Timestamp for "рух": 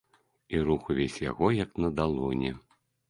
0.69-0.87